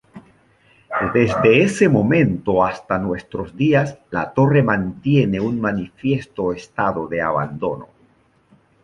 Desde 1.13 1.61
ese 1.61 1.87
momento 1.87 2.65
hasta 2.65 2.97
nuestros 2.97 3.55
días, 3.55 3.99
la 4.09 4.33
torre 4.33 4.63
mantiene 4.63 5.39
un 5.39 5.61
manifiesto 5.61 6.53
estado 6.53 7.07
de 7.07 7.21
abandono. 7.21 7.87